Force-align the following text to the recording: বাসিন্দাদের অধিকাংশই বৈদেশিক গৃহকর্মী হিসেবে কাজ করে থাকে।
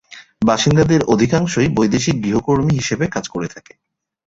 বাসিন্দাদের 0.45 1.01
অধিকাংশই 1.05 1.67
বৈদেশিক 1.69 2.15
গৃহকর্মী 2.23 2.71
হিসেবে 2.79 3.05
কাজ 3.07 3.25
করে 3.29 3.47
থাকে। 3.47 3.73